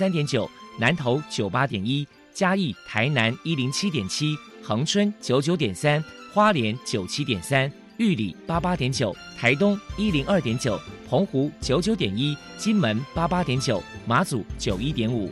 [0.00, 15.30] 三点九，南投九八点一，嘉义、台南一零七点七，恒春九九点三，花莲九七点三，玉里八八点九，台东一零二点九，澎湖九九点一，金门八八点九，马祖九一点五。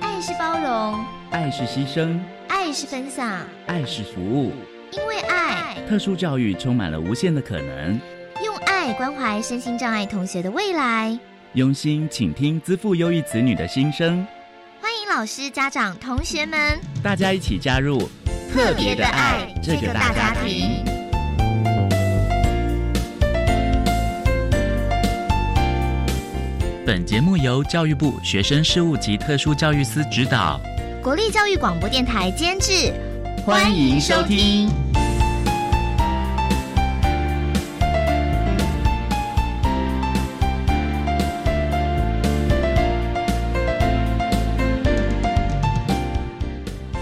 [0.00, 4.52] 爱是包容，爱是牺牲，爱是分享，爱是服务。
[4.92, 7.98] 因为爱，特殊教育充满了无限的可能。
[8.44, 11.18] 用爱关怀身心障碍同学的未来，
[11.54, 14.26] 用心倾听资赋优异子女的心声。
[14.82, 17.98] 欢迎老师、家长、同学们，大家一起加入
[18.52, 20.84] 特别的爱这个大家庭。
[26.84, 30.60] 本节目由教育部学生事务及特殊教育司指导，
[31.02, 32.92] 国立教育广播电台监制。
[33.44, 34.68] 欢迎收听。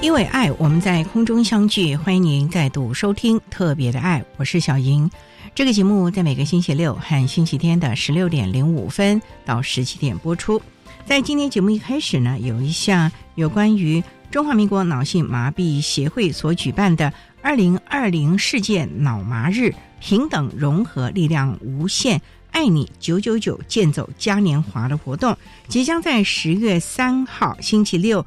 [0.06, 1.96] 因为爱，我们在空中相聚。
[1.96, 5.10] 欢迎您再度收听《特别的爱》，我是小莹。
[5.52, 10.62] 这个节目在每个星期六和星期天的十六点零五分到十七点播出。
[11.04, 14.00] 在今天节目一开始呢，有一项有关于。
[14.30, 17.12] 中华民国脑性麻痹协会所举办的
[17.42, 22.20] 二零二零世界脑麻日平等融合力量无限
[22.52, 28.24] 爱你九九九健走嘉年华的活动，即将在十月三号星期六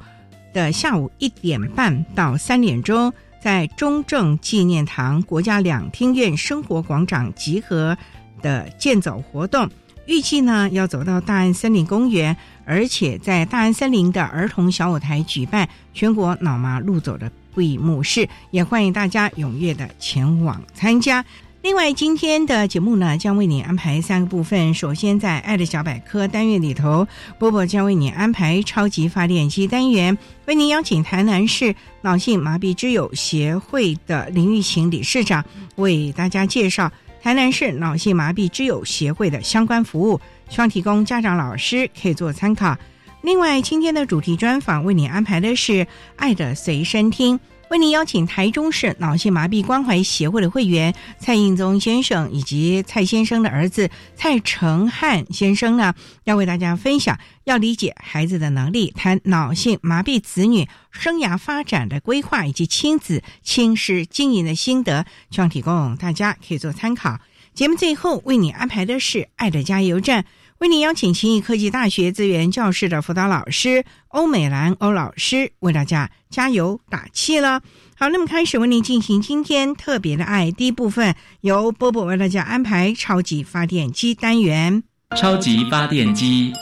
[0.52, 3.12] 的下午一点半到三点钟，
[3.42, 7.96] 在中正纪念堂国家两厅院生活广场集合
[8.42, 9.68] 的健走活动。
[10.06, 12.36] 预计呢要走到大安森林公园。
[12.66, 21.24] 而且在大安森林的儿童小舞台举办全国脑麻路走的闭幕式，也欢迎大家踊跃的前往参加。
[21.62, 24.72] 另外，今天的节目呢，将为你安排三个部分。
[24.72, 27.06] 首先，在“爱的小百科”单元里头，
[27.38, 30.16] 波波将为你安排超级发电机单元，
[30.46, 35.44] 为您邀请台南市脑性麻痹之友协会的林玉琴理事长
[35.76, 36.90] 为大家介绍
[37.22, 40.18] 台南市脑性麻痹之友协会的相关服务。
[40.48, 42.74] 希望提供家长、老师可以做参考。
[43.20, 45.72] 另外，今天的主题专访为你安排的是
[46.16, 47.38] 《爱的随身听》。
[47.70, 55.94] 为您邀请台中市脑性麻痹关怀协会的会员蔡应宗先生以及蔡先生的儿子蔡成汉先生呢，
[56.24, 67.20] 要为大家分享要理解孩子的能力，谈脑性麻痹子女生涯发展的规划以及亲子亲师经营的心得，希望提供大家可以做参考。
[67.54, 70.22] 节目最后为你安排的是《爱的加油站》。
[70.60, 77.62] 为您邀请勤益科技大学资源教室的辅导老师欧美兰欧老师为大家加油打气了。
[77.96, 84.82] 好，那么开始为您进行今天特别的爱第一部分，由波波为大家安排超级发电机单元。
[85.16, 86.52] 超级发电机，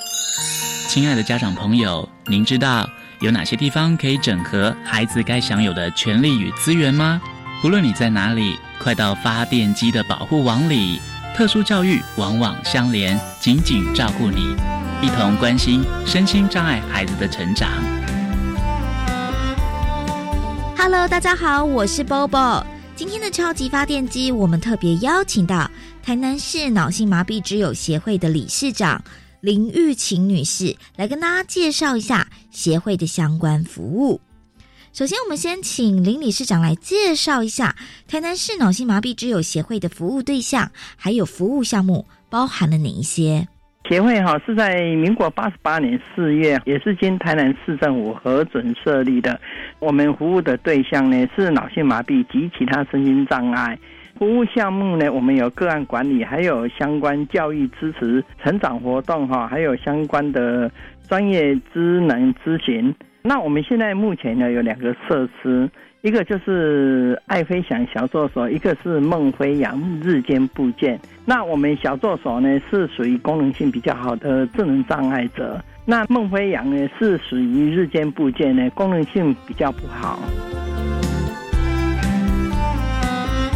[0.86, 2.88] 亲爱的家长朋友，您知道
[3.18, 7.20] 有哪些地方可以整合孩子该享有的权利与资源吗？
[7.60, 11.00] 不论你在哪里，快到发电机的保护网里。
[11.34, 14.56] 特殊教育往往相连，紧紧照顾你，
[15.00, 17.70] 一同关心身心障碍孩子的成长。
[20.76, 22.64] Hello，大家好，我是 Bobo。
[22.96, 25.70] 今天的超级发电机，我们特别邀请到
[26.02, 29.00] 台南市脑性麻痹之友协会的理事长
[29.40, 34.20] 林玉琴女士，来跟大家介绍一下协会的相关服务。
[34.98, 37.72] 首先，我们先请林理事长来介绍一下
[38.08, 43.46] 台南市脑性麻痹之友协会的服务对象，还有服务项目包含了哪一些？
[43.88, 49.40] 协会哈是在民国八十八年四月，也是经台南市政府核准设立的。
[49.78, 53.78] 我们服务的对象呢是脑性麻痹及其他身心障碍。
[54.18, 60.68] 服务项目呢，我们有个案管理，还有相关教育支持、成长活动哈，还有相关的
[61.08, 62.92] 专业智能咨询。
[63.22, 65.68] 那我们现在目前呢有两个设施，
[66.02, 70.98] 一个就是爱飞翔小作所，一个是梦飞扬日间部件。
[71.24, 80.18] 那我们小作所呢是属于功能性比较好的智能障碍者，那梦飞扬呢是属于日间部件呢功能性比较不好。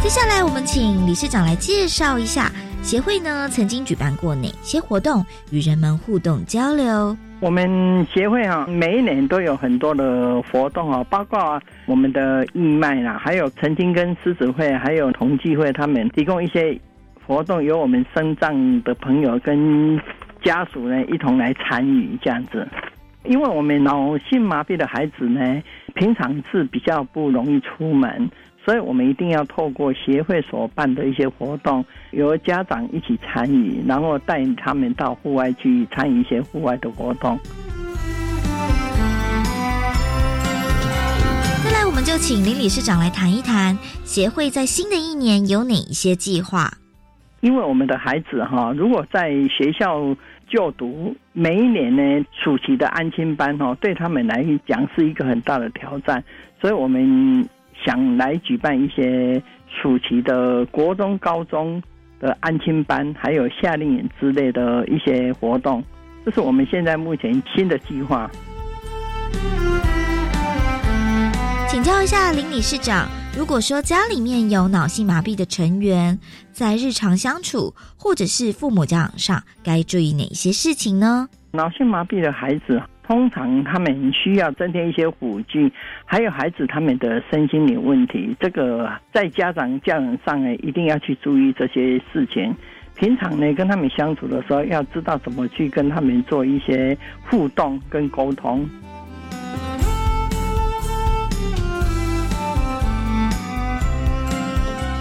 [0.03, 2.51] 接下来我们请理事长来介绍一下
[2.81, 7.17] 协会呢曾经举办过哪些活动，与人们互动交流。
[7.43, 16.79] 我们协会啊，每一年都有很多的活动啊，包括我们的义卖啦，还有曾经跟狮子会、还有同济会他们提供一些
[17.27, 19.99] 活动，由我们生障的朋友跟
[20.41, 22.65] 家属呢一同来参与这样子。
[23.25, 25.61] 因为我们脑性麻痹的孩子呢，
[25.95, 28.29] 平常是比较不容易出门，
[28.65, 37.37] 所以我们一定要透过协会所办的一些活动，由家长一起参与，然后带他们到户外去参与一些户外的活动。
[41.63, 46.71] 再来，我们就请林理事长来谈一谈协会在新的一年有哪一些计划。
[47.41, 50.15] 因为我们的孩子哈，如果在学校
[50.47, 56.23] 就读，每一年呢暑期的安亲班哈，对他们来讲是一个很大的挑战，
[56.61, 57.45] 所以我们
[57.85, 61.81] 想来举办一些暑期的国中、高中
[62.19, 65.83] 的安亲班，还有夏令营之类的一些活动，
[66.25, 68.29] 这是我们现在目前新的计划。
[71.67, 76.17] 请教一下林理事长，如果说家里面有脑性麻痹的成员，
[76.51, 81.27] 在日常相处或者是父母教养上，该注意哪些事情呢？
[81.51, 85.71] 脑性麻痹的孩子，通常他们需要增添一些辅具，
[86.05, 92.55] 还有孩子他们的身心灵问题，这个在家长教养上呢，一定要去注意这些事情。
[92.95, 96.97] 平常呢，跟他们相处的时候，要知道怎么去跟他们做一些
[97.29, 98.65] 互动跟沟通。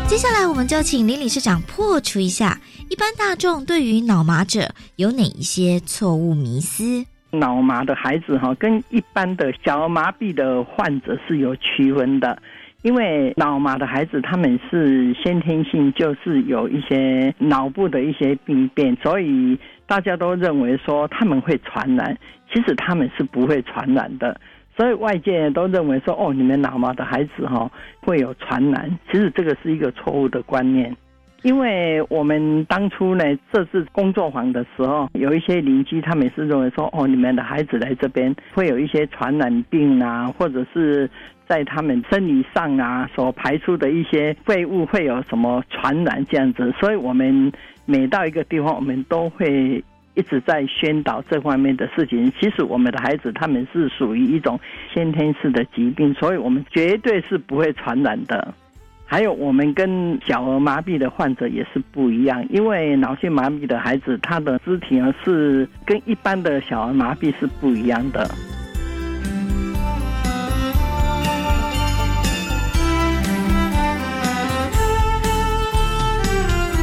[0.09, 2.59] 接下来，我们就请林理事长破除一下
[2.91, 7.07] 一般大众对于脑麻者有哪一些错误迷思。
[7.33, 12.39] 脑麻的孩子哈，跟一般的小儿麻痹的患者是有区分的，
[12.83, 22.17] 因为脑麻的孩子他们是先天性就是有一些脑部的一些病变，所以大家都认为说他们会传染，
[22.53, 24.39] 其实他们是不会传染的。
[24.77, 27.71] 所以外界都认为说，哦，你们脑麻的孩子哈
[28.01, 30.95] 会有传染，其实这个是一个错误的观念。
[31.43, 41.09] 因为我们当初呢设置工作坊的时候，有一些邻居他们是认为说，哦，你们的孩子来这边会有一些传染病啊，或者是
[41.47, 46.73] 在他们生理上啊所排出的一些废物会有什么传染这样子。
[46.81, 47.53] 所以我们
[47.87, 49.83] 每到一个地方，我们都会。
[50.15, 52.31] 一直在宣导这方面的事情。
[52.39, 54.61] 其实我们的孩子他们是属于一种
[54.93, 58.53] 先天式的疾病，所以我们绝对是不会传染的。
[59.13, 68.27] 还有，我们跟小儿麻痹的患者也是不一样，因为脑性麻痹的孩子他的肢体呢是跟一般的小儿麻痹是不一样的。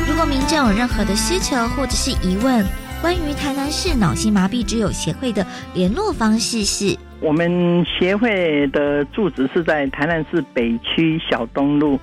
[0.07, 2.63] 如果民众有任何的需求或者是疑问，
[3.01, 5.43] 关于台南市脑性麻痹之友协会的
[5.73, 11.99] 联络方式是：我们协会的住址是在台南市北区小东路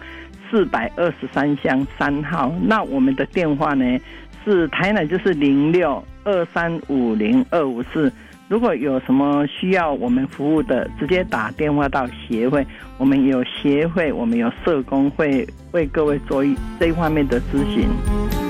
[0.50, 2.52] 四百二十三巷三号。
[2.62, 3.98] 那我们的电话呢
[4.44, 8.12] 是台南就是零六二三五零二五四。
[8.48, 12.64] 如果有什么需要我们服务的，直接打电话到协会，
[12.96, 16.44] 我们有协会，我们有社工会为各位做
[16.78, 18.45] 这一方面的咨询。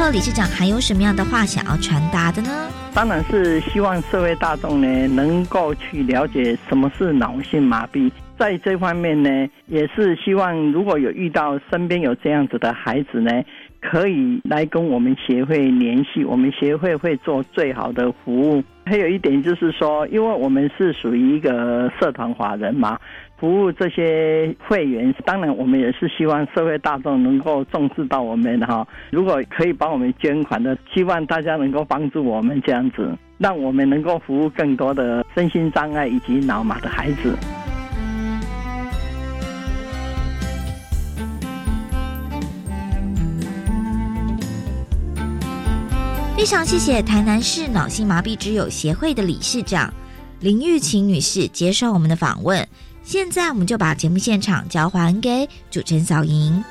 [0.00, 2.48] 后，理事长还有什么样的话想要传达的呢？
[2.94, 9.28] 当然是希望社会大众呢能够去了解什么是脑性麻痹，在这方面呢，
[9.66, 13.30] 也是希望如果有遇到身边有这样子的孩子呢，
[13.78, 18.64] 可以来跟我们协会联系，我们协会会做最好的服务。
[18.86, 22.98] 还有一点就是说，因为我们是属于一个社团华人嘛。
[23.40, 28.86] 服务这些会员，当然我们也是希望社会大众能够重视到我们哈。
[29.10, 37.34] 如果可以帮我们捐款的，希望大家能够帮助我们这样子，让我们能够服务更多的身心障碍以及脑麻的孩子。
[46.36, 49.92] 非常谢谢台南市脑性麻痹之友协会的理事长
[50.40, 52.66] 林玉琴女士接受我们的访问。
[53.10, 56.62] 现在我们就把节目现场交还给主持人小莹。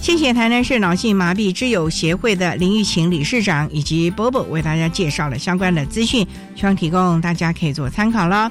[0.00, 8.50] 谢谢台南市脑性麻痹之友协会的林玉琴理事长以及波波为大家介绍了相关的资讯，希望提供大家可以做参考了。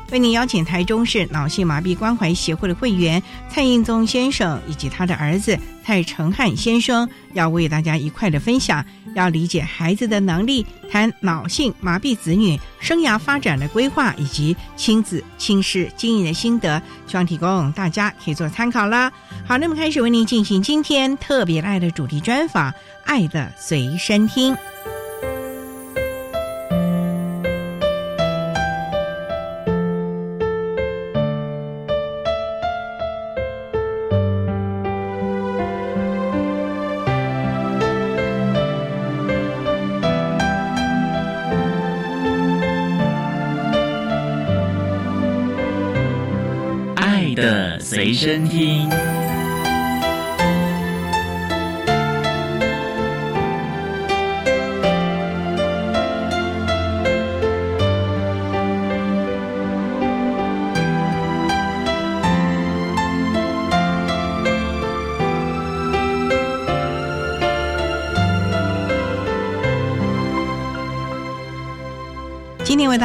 [0.11, 19.11] 为您邀请台中市脑性麻痹关怀协会的会员蔡应宗先生以及他的儿子蔡成汉先生，要为大家一块的分享，要理解孩子的能力，谈脑性麻痹子女生涯发展的规划以及亲子亲事经营的心得，希望提供大家可以做参考啦。
[19.47, 22.69] 好，那么开始为您进行今天特别爱的主题专访，
[23.05, 24.53] 《爱的随身听》。
[48.01, 49.20] 随身听。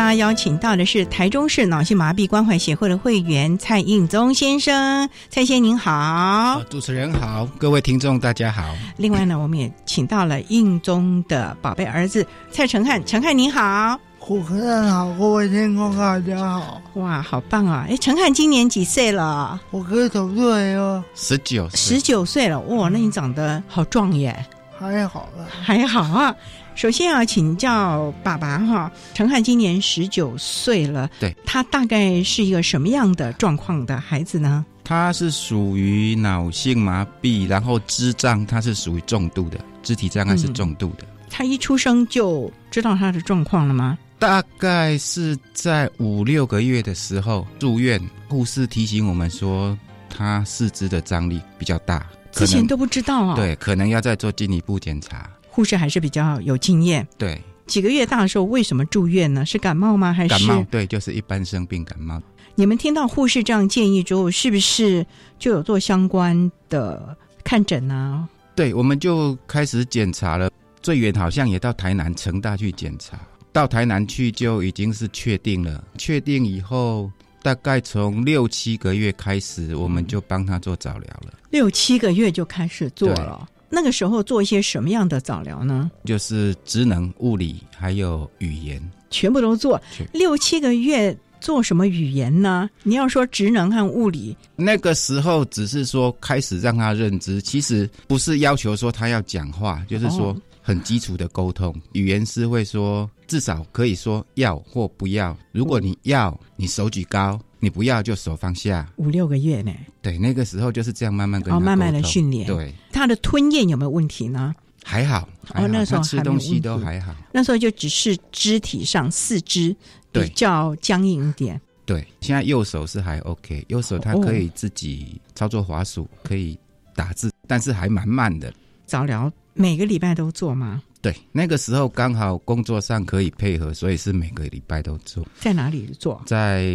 [0.07, 6.61] 家邀请到的是台中市脑性麻痹关怀协会的会员蔡应宗先生，蔡先生您好啊。
[6.71, 8.63] 主持人好，各位听众大家好。
[8.97, 13.99] 另外呢，我们也请到了应宗的宝贝儿子蔡成汉，成汉您好。
[14.25, 16.81] 主持人好，各位听众大家好。
[16.95, 17.85] 哇，好棒啊！
[17.91, 19.61] 哎，成汉今年几岁了？
[19.73, 22.61] 我哥九岁哦，十九，十九岁了。
[22.61, 24.47] 哇，那你长得好壮耶！
[24.79, 26.33] 还好了，还好啊。
[26.77, 34.63] 首先要请教爸爸哈，陈汉今年十九岁了，对，他大概是一个什么样的状况的孩子呢？
[34.85, 41.05] 他是属于脑性麻痹，然后智障，他是属于重度的，肢体障碍是重度的。
[41.31, 43.97] 他一出生就知道他的状况了吗？
[44.19, 49.77] 大概是在五六个月的时候住院，护士提醒我们说
[50.11, 53.35] 他四肢的张力比较大，之前都不知道啊。
[53.35, 55.29] 对，可能要再做进一步检查。
[55.57, 57.09] 护士还是比较有经验。
[57.17, 59.47] 对，几个月大的时候为什么住院呢？
[59.47, 60.13] 是感冒吗？
[60.13, 60.63] 还是感冒？
[60.71, 62.23] 对，就是一般生病感冒。
[62.55, 65.07] 你们听到护士这样建议之后，是不是
[65.39, 68.29] 就有做相关的看诊呢？
[68.55, 70.51] 对，我们就开始检查了。
[70.83, 73.19] 最远好像也到台南成大去检查，
[73.51, 75.83] 到台南去就已经是确定了。
[75.97, 77.11] 确定以后，
[77.43, 81.33] 大概从六七个月开始，我们就帮他做早疗了。
[81.49, 83.49] 六七个月就开始做了。
[83.69, 85.91] 那个时候做一些什么样的早疗呢？
[86.05, 88.81] 就是职能、物理还有语言，
[89.11, 89.81] 全部都做。
[90.13, 92.71] 六七个月做什么语言呢？
[92.83, 101.75] 你要说职能和物理，那个时候只是说开始让他认知，其实不是要求说他要讲话，就是说很基础的沟通。
[101.93, 105.37] 语言是会说，至少可以说要或不要。
[105.53, 107.41] 如果你要，你手举高。
[107.59, 109.73] 你不要就手放下，五六个月呢？
[110.03, 112.47] 对，那个时候就是这样慢慢跟哦慢慢的训练。
[112.47, 114.55] 对，他的吞咽有没有问题呢？
[114.85, 117.15] 还好，哦，那时候吃东西都还好。
[117.33, 119.75] 那时候就只是肢体上四肢
[120.13, 121.61] 比较僵硬一点。
[121.85, 126.59] 对，现在右手是还 OK，右手他可以自己操作滑鼠，可以
[126.95, 128.53] 打字，但是还蛮慢的。
[128.87, 130.83] 早疗每个礼拜都做吗？
[131.07, 135.25] 对，那个时候刚好工作上可以配合，所以是每个礼拜都做。
[135.39, 136.21] 在哪里做？
[136.27, 136.67] 在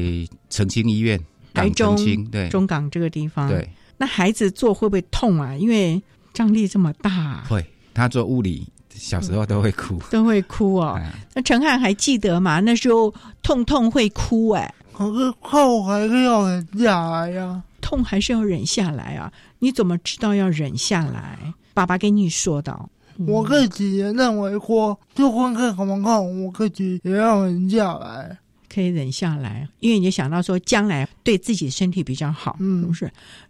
[0.50, 1.20] 澄清医院，
[1.54, 1.98] 台中
[2.30, 3.50] 对中港这个地方。
[3.50, 5.54] 对，那孩子做会不会痛啊？
[5.54, 6.02] 因为
[6.34, 7.44] 张力这么大。
[7.50, 7.62] 会，
[7.94, 10.98] 他做物理小时候都会哭， 都会哭哦。
[11.34, 12.62] 那陈汉还记得吗？
[12.62, 17.62] 那时候痛痛会哭哎，可是痛还是要忍下来呀。
[17.82, 19.30] 痛还是要忍下来啊？
[19.60, 21.38] 你怎么知道要忍下来？
[21.74, 22.90] 爸爸跟你说的。
[23.28, 28.38] 我自己也认为说，就光看什么看，我自己也要忍下来，
[28.74, 33.06] 可以忍下来，因为你想到说将来对自己身体比较好，嗯，不是？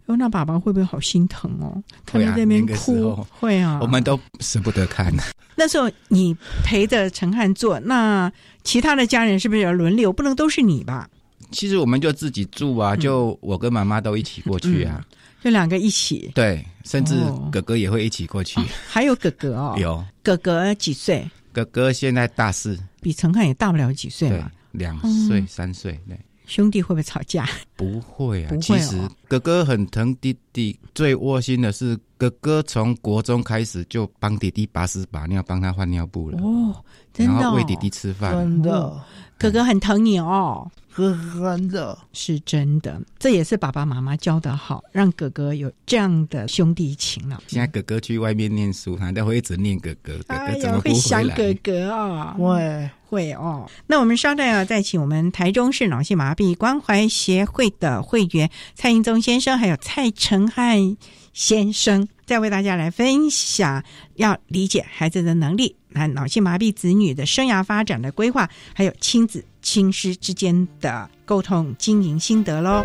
[0.06, 1.82] 哦，那爸爸会不会好心疼哦？
[2.04, 5.12] 看你在那边哭，会啊，我们都舍不得看。
[5.54, 8.32] 那时候你陪着陈汉做，那
[8.64, 10.12] 其他的家人是不是要轮流？
[10.12, 11.08] 不能都是你吧？
[11.50, 15.04] 其实我们就自己住啊，就我跟妈妈都一起过去啊。
[15.42, 17.14] 就两个一起，对，甚至
[17.50, 18.60] 哥哥也会一起过去。
[18.86, 21.28] 还有哥哥哦， 有哥哥几岁？
[21.52, 25.98] 哥哥现在大四，比陈汉也大不了几岁嘛，两岁三岁。
[26.08, 27.46] 对，兄弟会不会吵架？
[27.76, 28.96] 不会啊，会哦其实
[29.28, 36.74] 哥哥很疼弟弟，最窝心的是哥哥从国中开始就帮弟弟把屎把尿，帮他换尿布了，哦，
[37.12, 38.32] 真的、哦，然后喂弟弟吃饭。
[38.32, 39.04] 真的，
[39.36, 40.70] 哥哥很疼你哦。
[40.94, 47.42] 呵真的，是真的，这也是爸爸妈妈教的好，让哥哥有这样的兄弟情了。
[47.46, 51.26] 现在哥哥去外面念书，他都会一直念哥哥，哥哎呀，哥怎么不会想？
[51.30, 53.68] 哥哥啊、会会哦。
[53.86, 60.96] 那我们稍待啊，再请我们台中市脑性麻痹关怀协会的会员蔡英宗先生，还有蔡成汉
[61.32, 63.82] 先生，再为大家来分享
[64.16, 72.84] 要理解孩子的能力，那脑性麻痹子女的生涯发展的规划，还有亲子亲师之间的沟通经营心得喽。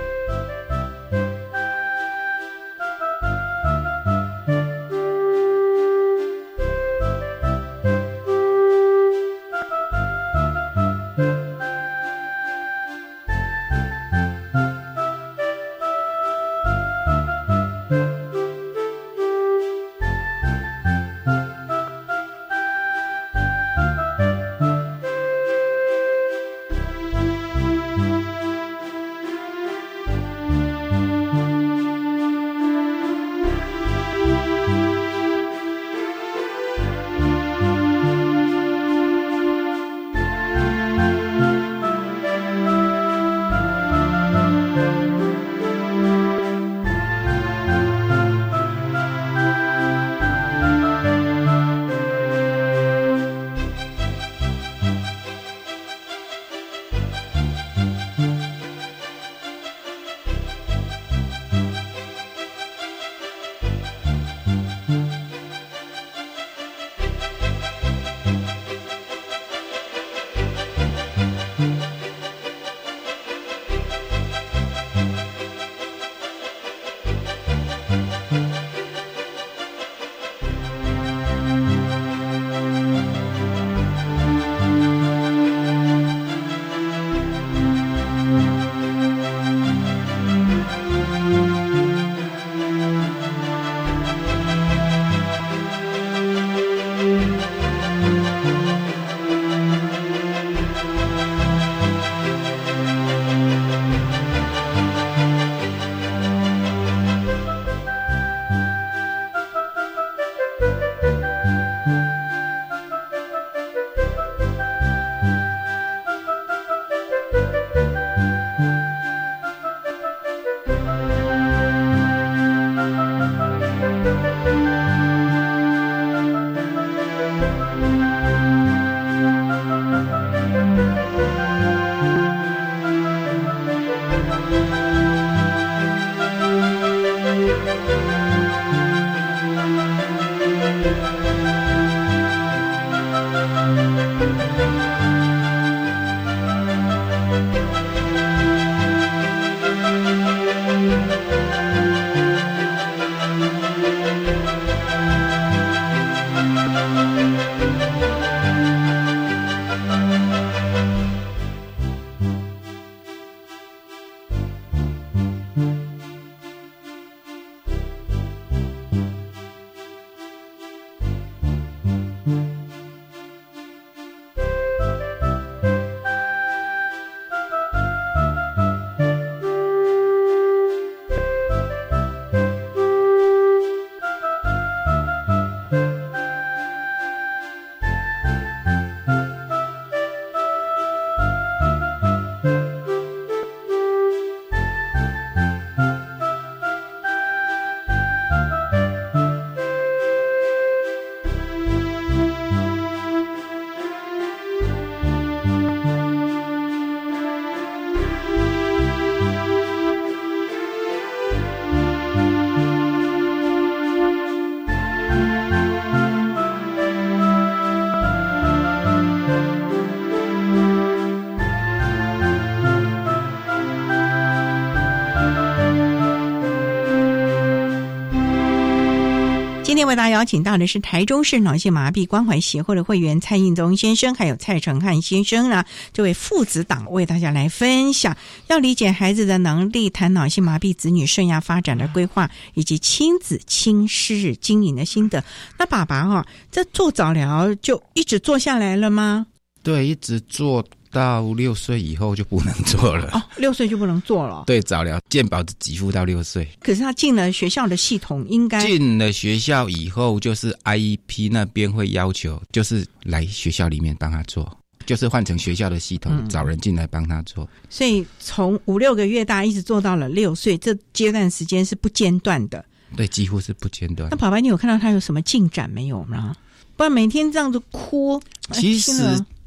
[229.78, 235.64] 今天为大家邀请到的是台中市脑性麻痹关怀协会的会员蔡应宗先生，还有蔡成汉先生呢，
[235.94, 245.24] 这位父子档为大家来分享，要理解孩子的能力，谈脑性麻痹子女生涯发展的规划，以及亲子亲师经营的心得。
[245.60, 249.28] 那爸爸哈、这做早疗就一直做下来了吗？
[249.62, 253.10] 对，一直做到六岁以后就不能做了。
[253.14, 254.44] 哦，六岁就不能做了。
[254.48, 256.48] 对，早疗健保只给付到六岁。
[256.60, 267.48] 可是他进了学校的系统，应该进了学校以后，就是 IEP 那边会要求，就是来学校里面帮他做，就是换成学校的系统，嗯找人进来帮他做。
[267.70, 272.64] 所以从五六个月大一直做到了六岁，这阶段时间是不间断的。
[272.96, 274.16] 对，几乎是不间断那。
[274.16, 276.34] 宝宝，你有看到他有什么进展没有呢？
[276.78, 278.94] 不然每天这样子哭，哎其实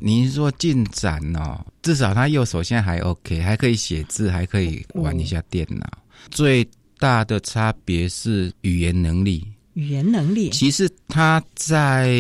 [0.01, 5.89] 您说进展哦，至少他右手现在还 OK，还可以写字，还可以玩一下电脑。
[6.31, 9.47] 最大的差别是语言能力。
[9.75, 12.19] 语言能力其实他在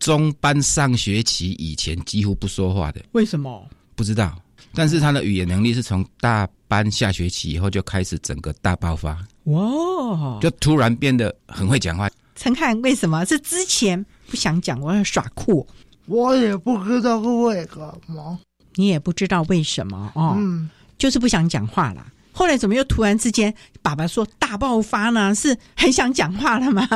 [0.00, 3.64] 中班上学期以前几乎不说话的，为什么？
[3.94, 4.36] 不知道。
[4.74, 10.38] 但是他的语言能力是从大班下学期以后就开始整个大爆发，哇！
[10.40, 12.10] 就突然变得很会讲话。
[12.36, 15.66] 陈汉为什么是之前不想讲，我要耍酷，
[16.06, 18.38] 我也不知道是为什么。
[18.74, 22.06] 你也不知道为什么哦，嗯，就是不想讲话啦。
[22.32, 25.34] 后来怎么又突然之间，爸爸说大爆发呢？
[25.34, 26.86] 是很想讲话了吗？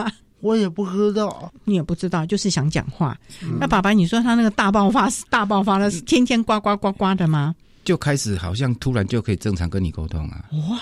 [0.41, 1.53] 我也不知道。
[1.65, 3.19] 你也不知道，就是想讲话。
[3.59, 7.55] 那爸爸，你说他那个大爆发是大爆发了，是天天呱呱呱呱的吗？
[7.85, 10.45] 就开始好像突然就可以正常跟你沟通啊！
[10.71, 10.79] 哇，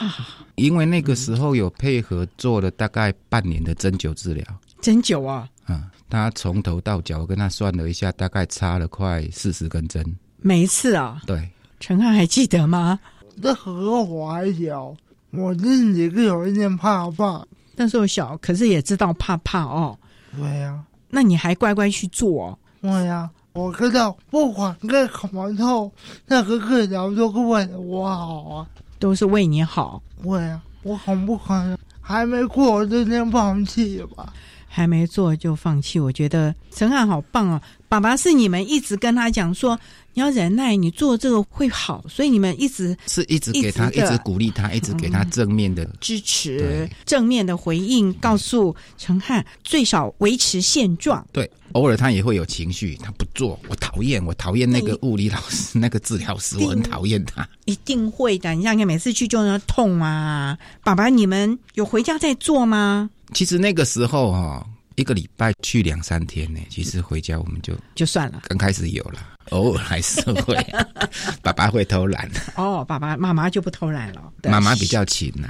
[0.56, 4.44] 因为那个时候有配合做了大概半年的针灸治疗，
[4.82, 5.48] 针灸啊！
[5.64, 10.04] 啊、他从头到脚，我跟他算了一下，大概插了快四十根针。
[10.42, 12.98] 每一次啊，对，陈汉还记得吗？
[13.36, 14.94] 那时候我还小，
[15.30, 17.46] 我自己是有一点怕怕。
[17.76, 19.96] 那时候小，可是也知道怕怕哦。
[20.36, 22.58] 对呀、那你还乖乖去做、哦？
[22.82, 25.90] 对呀、我知道不管干什么后，
[26.26, 28.66] 那个治疗都是为了我好啊。
[28.98, 34.30] 都是为你好，对呀、我很不可能还没过就先放弃吧。
[34.72, 35.98] 还没做就放弃。
[35.98, 37.61] 我觉得陈汉好棒哦！
[37.88, 39.76] 爸爸是你们一直跟他讲说，
[40.14, 45.85] 你要忍耐，你做这个会好，所以你们一直是一直给他，一直鼓励他，一直给他正面的。
[46.00, 51.26] 支持正面的回应，告诉陈汉最少维持现状。
[51.33, 57.46] 对，偶尔他也会有情绪，他不做，我讨厌，我讨厌那个物理老师，那个治疗师，我很讨厌他。
[57.64, 60.56] 一定会的，你想想，每次去就那痛啊！
[60.85, 63.11] 爸爸，你们有回家再做吗？
[63.34, 64.66] 其实那个时候哈、
[64.96, 68.42] 一个礼拜去两三天呢，其实回家我们就就算了。
[68.48, 70.54] 刚开始有了，偶尔还是会，
[71.42, 74.32] 爸爸会偷懒，哦，爸爸妈妈就不偷懒了。
[74.42, 74.50] 对。
[74.50, 75.48] 妈妈比较勤呐、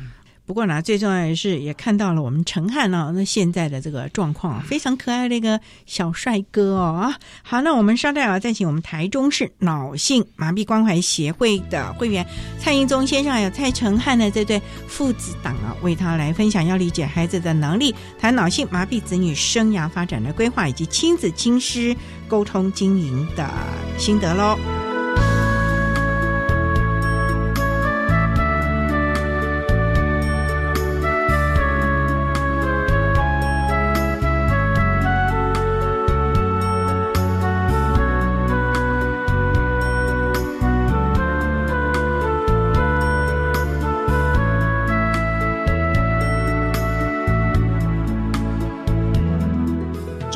[0.50, 7.16] 不过呢，最重要的是也看到了我们陈汉呢、那现在的这个状况，非常可爱的一个小帅哥哦啊。
[7.44, 12.26] 好，那我们稍待啊，再请我们台中市脑性麻痹关怀协会的会员
[12.58, 23.48] 蔡英宗先生还有蔡成汉的这对父子档啊，为他来分享要理解孩子的能力，谈脑性麻痹子女生涯发展的规划以及亲子亲师沟通经营的
[23.96, 24.58] 心得喽。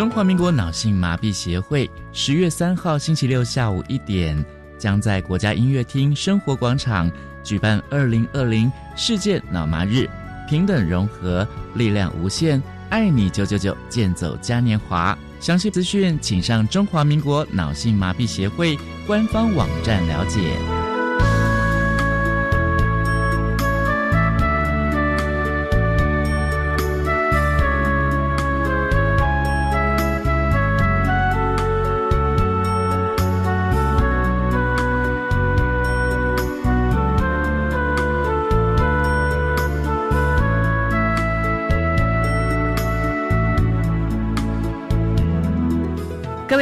[0.05, 4.37] 中华民国脑性麻痹协会十月三号星期六下午一点，
[4.77, 7.11] 将在国家音乐厅生活广场
[7.43, 10.07] 举办二零二零世界脑麻日，
[10.47, 15.19] 平等融合，力量无限，爱你九九九，健走嘉年华。
[15.40, 20.84] 详细资讯请上中华民国脑性麻痹协会官方网站了解。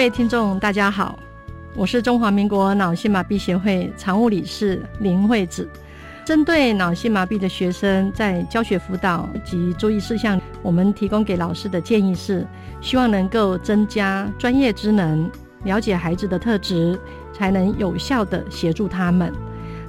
[0.03, 1.17] 位听众，大家好，
[1.77, 5.69] 我是中华民国脑性麻痹协会常务理事林惠子。
[6.25, 12.45] 针对脑性麻痹的学生，在教学辅导及注意事项，我们提供给老师的建议是，
[12.81, 15.31] 希望能够增加专业知能，
[15.62, 16.99] 了解孩子的特质，
[17.33, 19.33] 才能有效的协助他们。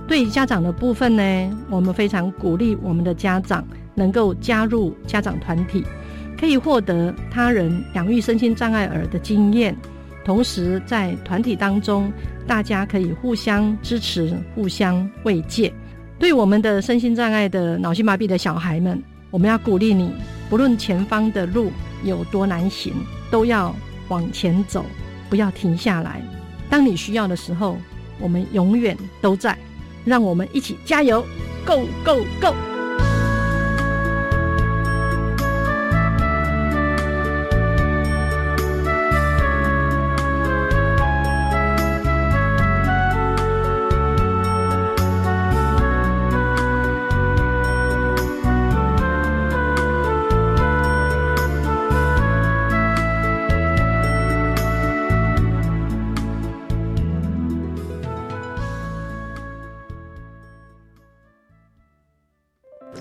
[0.07, 5.83] 对于家长的部分呢，我们非常鼓励我们的家长能够加入家长团体，
[6.39, 9.75] 可以获得他人养育身心障碍儿的经验。
[10.23, 12.11] 同时，在团体当中，
[12.47, 15.73] 大家可以互相支持、互相慰藉。
[16.17, 20.11] 对我们的身心障碍的脑性麻痹的小孩们，我们要鼓励你，
[20.49, 21.71] 不论前方的路
[22.03, 22.93] 有多难行，
[23.29, 23.75] 都要
[24.07, 24.85] 往前走，
[25.29, 26.21] 不要停下来。
[26.69, 27.77] 当你需要的时候，
[28.19, 29.57] 我们永远都在。
[30.05, 31.25] 让我们一起加油
[31.65, 32.72] ，Go Go Go！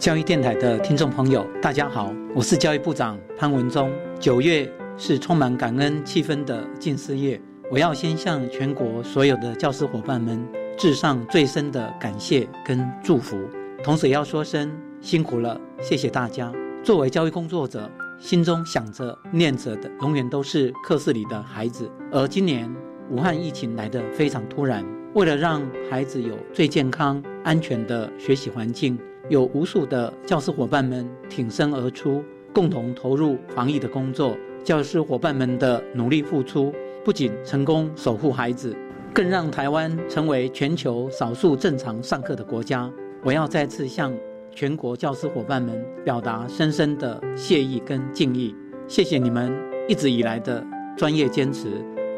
[0.02, 3.88] 教育电台的听众朋友，大家好，我是教育部长潘文忠。
[4.18, 10.44] 九月是充满感恩气氛的近四月，我要先向全国所有的教师伙伴们
[10.76, 13.38] 致上最深的感谢跟祝福，
[13.84, 16.52] 同时也要说声辛苦了，谢谢大家。
[16.82, 17.88] 作为教育工作者，
[18.18, 21.88] 心中想着念着的，永远都是课室里的孩子。
[22.10, 22.68] 而今年
[23.08, 24.84] 武汉疫情来得非常突然，
[25.14, 28.98] 为了让孩子有最健康、安全的学习环境。
[29.32, 34.36] 有无数的教师伙伴们挺身而出，共同投入防疫的工作。
[34.62, 36.70] 教师伙伴们的努力付出，
[37.02, 38.76] 不仅成功守护孩子，
[39.14, 42.92] 更让台湾成为全球少数正常上课的国家。
[43.24, 44.12] 我要再次向
[44.50, 48.54] 全国教师伙伴们表达深深的谢意跟敬意。
[48.86, 49.50] 谢谢你们
[49.88, 50.62] 一直以来的
[50.94, 51.68] 专业坚持，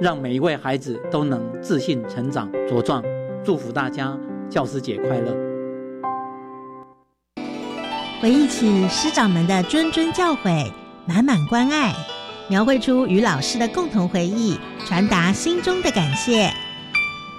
[0.01, 3.01] 让每一位孩子都能自信成长茁壮。
[3.45, 4.19] 祝福大家
[4.51, 5.54] 教师节快乐！
[8.25, 10.67] 回忆起师长们的谆谆教诲，
[11.05, 11.95] 满满关爱，
[12.49, 16.51] 描绘出与老师的共同回忆，传达心中的感谢。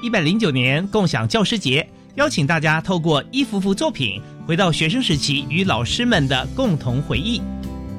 [0.03, 7.41] 一百零九年共享教师节，邀请大家透过一幅幅作品，回到学生时期与老师们的共同回忆，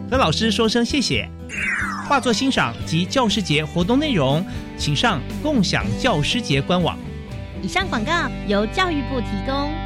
[0.08, 1.28] 和老师说声谢谢。
[2.08, 4.46] 画作欣赏及教师节活动内容，
[4.78, 6.96] 请上共享教师节官网。
[7.60, 9.85] 以上广告由教育部提供。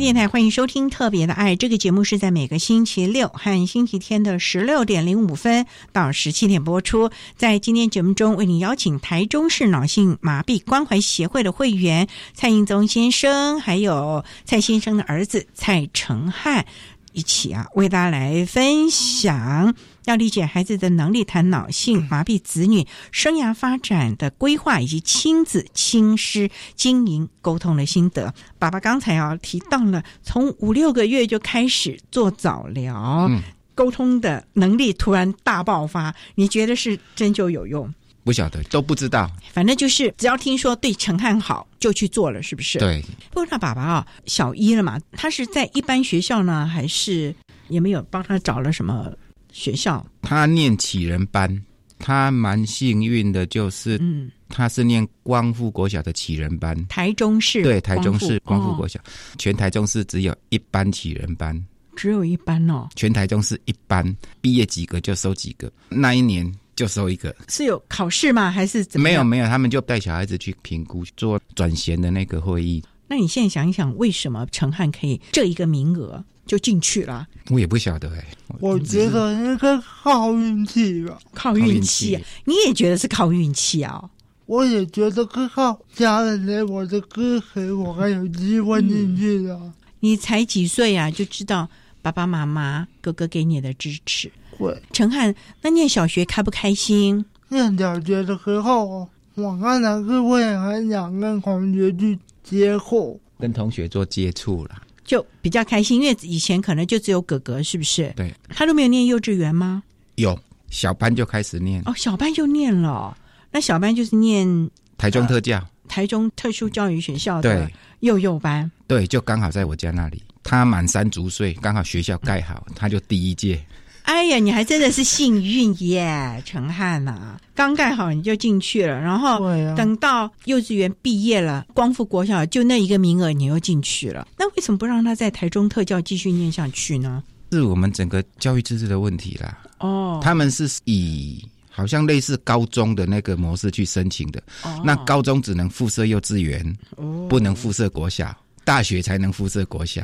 [0.00, 7.10] 电台欢迎收听《特别的爱》这个节目，是在每个星期六和星期天的十六点零五分到十七点播出。
[7.36, 16.66] 在今天节目中，为您邀请台中市脑性麻痹关怀协会的会员蔡英宗先生，还有蔡先生的儿子蔡成汉。
[17.12, 19.74] 一起啊，为大家来分享，
[20.04, 28.34] 要理解孩子的能力，谈脑性麻痹子女生涯发展的规划，以及亲子亲师经营沟通的心得。
[28.58, 33.30] 爸爸刚才啊提到了，从五六个月就开始做早疗，
[33.74, 37.92] 沟通的能力突然大爆发，你觉得是真就有用？
[38.22, 39.30] 不晓得，都不知道。
[39.52, 42.78] 反正就是只要听说对陈汉好，就去做了，是不是？
[42.78, 43.02] 对。
[43.30, 47.34] 不过他爸爸啊，小一了嘛，他是在一般学校呢，还是
[47.68, 49.12] 也没有帮他找了什么
[49.54, 50.04] 学校？
[50.20, 51.64] 他念启人班，
[51.98, 59.00] 他蛮幸运的，就是嗯，他是念光复国小的启人班，台中市对，台中市光复国小，
[59.38, 61.58] 全台中市只有一班启人班，
[61.96, 64.04] 只有一班哦，全台中市一班，
[64.40, 66.52] 毕业几个就收几个，那一年。
[66.76, 68.50] 就收一个，是有考试吗？
[68.50, 69.46] 还是怎么没有没有？
[69.46, 72.82] 他们就带小孩子去评估，做转衔的那个会议。
[73.06, 77.26] 那你现在想一想，为什么陈汉可以这一个名额就进去了？
[77.50, 78.24] 我也不晓得哎。
[78.60, 82.18] 我觉得应该靠运气吧，靠运气。
[82.44, 84.10] 你也觉得是靠运气啊？
[84.46, 89.58] 我也觉得靠家人的我的歌陪我还有机会进去的。
[90.00, 91.10] 你才几岁啊？
[91.10, 91.68] 就知道
[92.02, 94.30] 爸爸妈妈、哥哥给你的支持。
[94.58, 97.24] 会，陈汉，那念小学开不开心？
[97.48, 106.00] 念小学的时候，我刚才是会很想跟同学去接触，跟同学做接触了，就比较开心。
[106.00, 108.12] 因为以前可能就只有哥哥，是不是？
[108.16, 109.82] 对，他都没有念幼稚园吗？
[110.16, 110.38] 有，
[110.70, 111.82] 小班就开始念。
[111.86, 113.16] 哦，小班就念了。
[113.50, 118.70] 那小班就是念台中特教，台中特殊教育学校的幼幼班。
[118.86, 120.22] 对，就刚好在我家那里。
[120.42, 123.64] 他满三足岁，刚好学校盖好，他就第一届。
[124.04, 129.40] 哎呀，你还真的是幸运耶，陈汉呐、刚盖好你就进去了，然后
[129.74, 134.28] 等到幼稚园毕业了，光复国小就那一个名额，你又进去了。
[134.38, 137.22] 那为什么不让他在台中特教继续念下去呢？
[137.50, 139.58] 是我们整个教育制度的问题啦。
[139.78, 150.02] 哦，他们是以好像类似高中的那个模式去申请的，哦那高中只能附设幼稚园，哦不能附设国小，大学才能附设国小。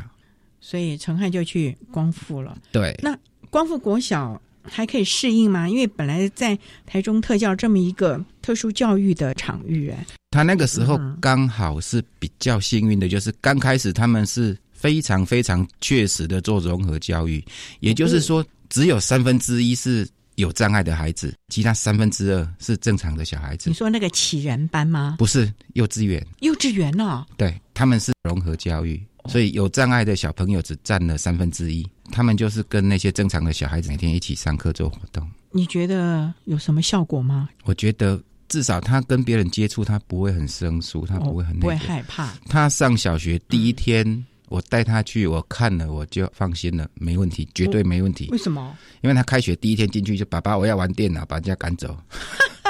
[0.61, 2.57] 所以陈汉就去光复了。
[2.71, 3.17] 对，那
[3.51, 5.69] 光复国小还可以适应吗？
[5.69, 17.45] 因为本来在台中特教这么一个特殊教育的场域，哎，他那个时候嗯刚好是比较幸运的，就是刚开始他们是非常非常确实的做融合教育，
[17.81, 23.75] 也就是说，只有三分之一是有障碍的孩子，其他三分之二是正常的小孩子你。
[23.75, 25.17] 说那个启人班吗？
[25.19, 31.85] 不是幼稚园，幼稚园哦，对，他们是融合教育，所以有障碍的小朋友只占了三分之一。
[32.11, 35.27] 他们就是跟那些正常的小孩子每天一起上课做活动。
[35.53, 37.49] 你觉得有什么效果吗？
[37.65, 41.77] 我觉得至少他跟别人接触，他不会很生疏，他不会很不会。
[41.77, 42.33] 害怕。
[42.49, 48.29] 他上小学第一天，我带他去，我看了我就放心了，没问题，绝对没问题。
[48.31, 48.77] 为什么？
[49.01, 51.97] 因为他开学第一天进去就爸爸我要玩电脑，把人家赶走。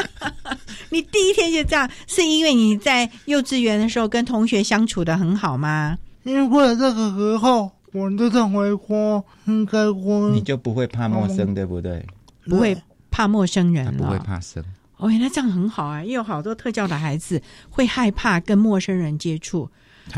[0.92, 5.98] 你第一天就这样，是因为你在幼稚园的时候跟同学相处的很好吗？
[6.24, 12.04] 因为这个时候，我就认为说应该会你就不会怕陌生，对不对？
[12.46, 12.76] 不会
[13.10, 14.64] 怕陌生人了，不会怕生。
[14.96, 16.02] 哦，原来这样很好啊！
[16.02, 19.70] 因为有好多特教的孩子会害怕跟陌生人接触，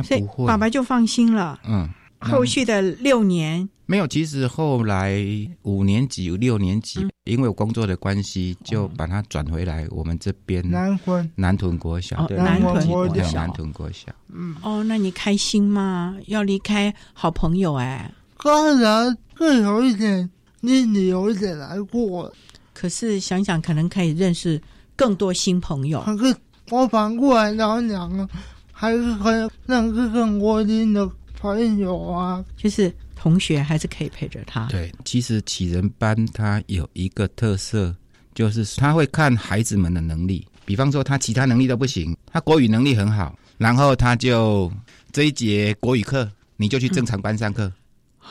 [0.02, 0.46] 所以他不会。
[0.46, 1.60] 爸爸就放心了。
[1.64, 5.22] 嗯，后续的六年，没有，其实后来
[5.64, 14.10] 五年级、六年级，嗯因为我工作的关系，就把他转回来我们这边南屯南屯国小，南屯国小南屯国小。
[14.32, 16.16] 嗯，哦，那你开心吗？
[16.26, 18.10] 要离开好朋友哎，
[18.42, 20.30] 当然更有一点，
[20.62, 22.32] 心里有一点难过。
[22.72, 24.58] 可是想想可能可以认识
[24.96, 26.00] 更多新朋友。
[26.00, 26.34] 可是
[26.70, 28.28] 我反过来想想，
[28.72, 31.06] 还是可以认识更多新的
[31.38, 32.42] 朋友啊。
[32.56, 34.66] 就是同学还是可以陪着他。
[34.66, 37.94] 对，其实启人班他有一个特色，
[38.34, 40.44] 就是他会看孩子们的能力。
[40.64, 44.72] 比方说，他其他能力都不行，他国语能力很好，然后他就
[45.12, 47.72] 这一节国语课，你就去正常班上课。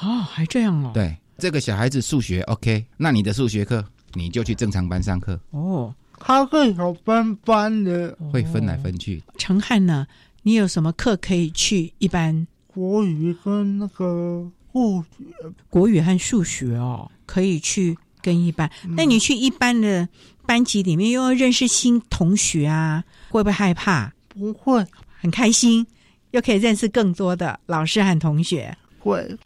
[0.01, 0.91] 哦，还这样哦。
[0.93, 3.81] 对，这个小孩子数学 OK，那你的数学课
[4.13, 9.23] 你就去正常班上课，哦，他会有分班的会分来分去。
[9.37, 10.05] 陈汉呢？
[10.43, 15.25] 你有什么课可以去一般国语跟那个数学。
[15.69, 18.69] 国语和数学哦，可以去跟一般。
[18.85, 20.07] 嗯那你去一般的
[20.45, 24.11] 班级里面，又要认识新同学啊，会不会害怕？
[24.29, 24.85] 不会，
[25.19, 25.85] 很开心，
[26.31, 28.75] 又可以认识更多的老师和同学。
[28.99, 29.37] 会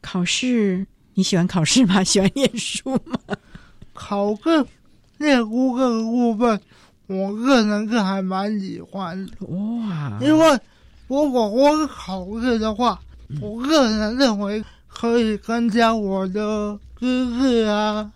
[0.00, 2.04] 考试，你喜欢考试吗？
[2.04, 3.18] 喜欢念书吗？
[3.92, 4.66] 考个
[5.18, 6.60] 念书这个部分，
[7.08, 9.46] 我个人是还蛮喜欢的。
[9.46, 10.60] 哇，因为
[11.08, 13.00] 如果我考试的话，
[13.40, 18.12] 我个人认为可以增加我的知识啊。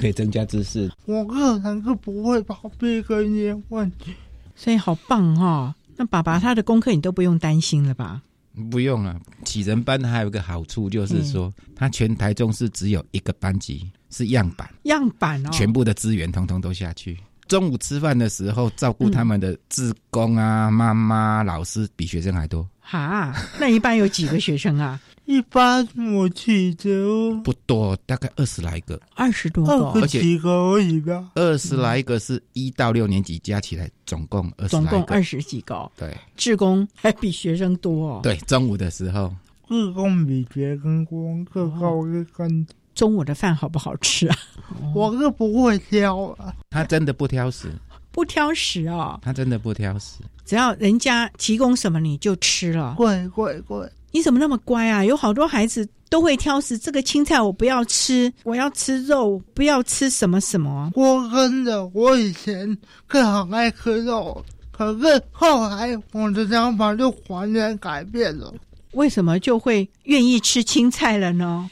[0.00, 0.90] 可以增加知识。
[1.04, 4.14] 我个人是不会逃避这些问题。
[4.54, 5.74] 所以好棒哦！
[5.96, 8.22] 那爸爸他的功课你都不用担心了吧？
[8.70, 17.18] 不用了，启人班还有一个好处就是说，他全台中是只有一个班级是样板，样板哦，全部的资源通通都下去。
[17.48, 25.00] 中午吃饭的时候，照顾他们的志工啊、妈妈、老师比学生还多，哈，那一般有几个学生啊？
[25.24, 31.32] 一般我记得不多，大概二十来个，二十多二个，十几个而已吧。
[31.34, 36.16] 二十来个是一到六年级加起来总共二十总共二十几个，对。
[36.36, 38.08] 志工还比学生多。
[38.08, 38.20] 哦。
[38.22, 39.34] 对，中午的时候，
[39.66, 42.64] 自工比学生功课高一分，
[42.96, 44.36] 中午的饭好不好吃啊？
[44.94, 46.52] 我是不会挑啊。
[46.70, 47.70] 他真的不挑食，
[48.10, 50.16] 不挑食哦，他真的不挑食。
[50.44, 52.94] 只要人家提供什么你就吃了。
[52.94, 55.04] 会会会，你怎么那么乖啊？
[55.04, 60.90] 有好多孩子都会挑食，这个青菜我不要吃，我要吃肉，不要吃什么什么。
[60.94, 62.66] 我真的，我以前
[63.10, 68.54] 是很爱吃肉，可是后来我的想法就完全改变了。
[68.92, 71.68] 为什么就会愿意吃青菜了呢？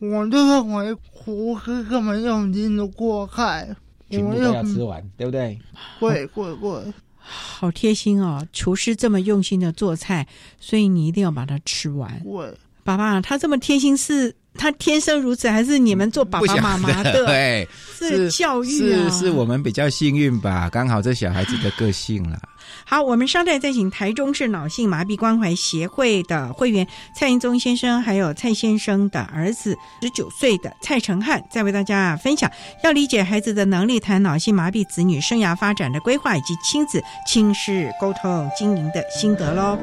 [0.00, 3.68] 我就认为厨师根本用心的过菜，
[4.10, 5.58] 全部都要吃完，对不对？
[5.98, 8.44] 会会会， 好贴心哦！
[8.52, 10.26] 厨师这么用心的做菜，
[10.58, 12.20] 所以你一定要把它吃完。
[12.24, 12.52] 喂。
[12.82, 17.24] 爸爸，他这么贴心是他天生如此，还是你们做爸爸妈妈 的？
[17.24, 17.66] 对，
[17.98, 20.68] 是教育啊，是是我们比较幸运吧？
[20.70, 22.38] 刚好这小孩子的个性了。
[22.84, 32.50] 好，我们稍待再请台中市脑性麻痹关怀协会的会员蔡英宗先生，还有蔡先生的儿子十九岁的蔡成汉，再为大家分享
[32.84, 39.78] 要理解孩子的能力，谈脑性麻痹子女生涯发展的规划，以及亲子亲师沟通经营的心得喽。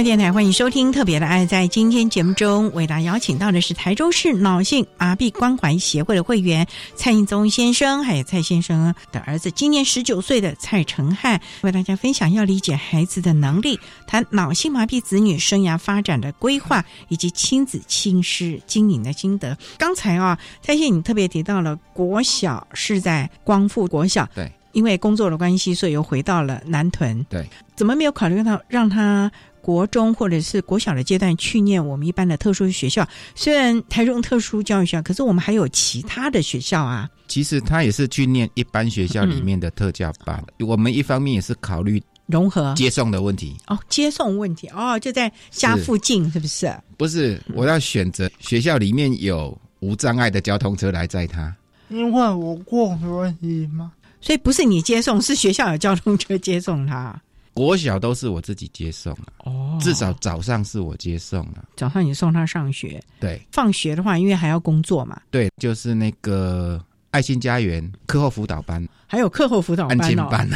[0.00, 1.44] 教育电台欢迎收听《特别的爱》。
[1.46, 19.54] 在今天节目中，为大家邀请到的是台州市脑性麻痹关怀协会的会员蔡应宗先生，还有蔡先生的儿子，今年十九岁的蔡成汉，为大家分享要理解孩子的能力，谈脑性麻痹子女生涯发展的规划，以及亲子亲师经营的心得。
[19.76, 27.46] 刚才啊，蔡先你特别提到了国小是在光复国小，对，因为工作的关系，所以又回到了南屯，对，
[27.76, 29.30] 怎么没有考虑到让他？
[29.62, 37.08] 国中或者是国小的阶段去念我们一般的特殊学校，虽然台中特殊教育学校，可是我们还有其他的学校啊。
[37.28, 40.42] 其实他也是去念一般学校里面的特教班。
[40.58, 43.56] 我们一方面也是考虑融合接送的问题。
[43.68, 46.74] 哦，接送问题哦，就在家附近是不是？
[46.96, 51.54] 不是，我要选择学校里面有无障碍的交通车来载他。
[51.88, 53.92] 因为我过没问题吗？
[54.20, 57.20] 所以不是你接送，是学校有交通车接送他。
[57.52, 61.64] 国小都是我自己接送哦，至少早上是我接送了。
[61.76, 65.20] 早上你送他上学，对，放学的话，因为还要工作嘛。
[65.30, 70.28] 对，就是那个爱心家园课后辅导班，还有课后辅导班哦。
[70.30, 70.48] 班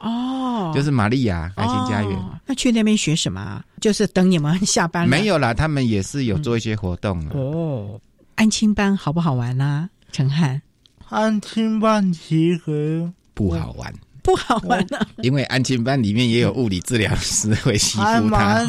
[0.00, 2.18] 哦， 就是玛利亚爱心家园。
[2.44, 3.64] 那去那边学什么？
[3.80, 5.08] 就是等你们下班。
[5.08, 7.98] 没有啦，他们也是有做一些活动哦。
[8.34, 9.88] 安亲班好不好玩呢？
[10.12, 10.60] 陈汉，
[11.08, 13.92] 安亲班其实不好玩。
[14.24, 18.64] 不好玩了，因为安静班里面也有物理治疗师会欺负他。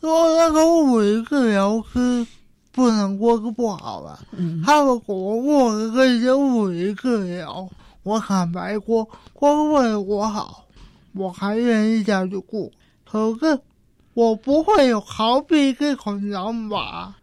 [0.00, 2.26] 说那个物理治疗师
[2.72, 4.18] 不能过个不好了。
[4.32, 7.68] 嗯，他如果过个一些物理治疗，
[8.02, 10.64] 我坦白过，光为我好，
[11.12, 12.70] 我还愿意再去过。
[13.04, 13.60] 可是
[14.14, 17.14] 我不会有逃避这种想法，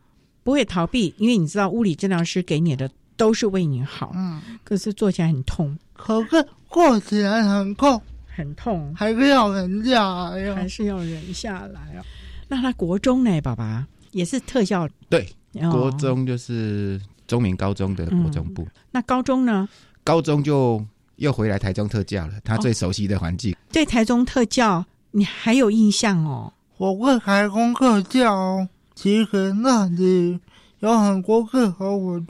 [0.43, 4.11] 不会逃避，因为你知道物理治疗师给你的都是为你好。
[4.13, 5.75] 嗯，可是做起来很痛。
[5.93, 6.47] 可是。
[6.69, 8.01] 过起来很痛，
[8.35, 12.03] 很痛，还是要忍下来，还是要忍下来哦。
[12.47, 13.41] 那他国中呢？
[13.41, 15.27] 爸爸也是特教，对，
[15.71, 18.67] 国中就是中明高中的国中部。
[18.91, 19.67] 那高中呢？
[20.03, 20.83] 高中就
[21.17, 23.55] 又回来台中特教了，他最熟悉的环境。
[23.71, 26.53] 对台中特教，你还有印象哦？
[26.77, 28.65] 我会台中特教，
[28.95, 30.39] 其实那里
[30.79, 32.23] 有很多课和我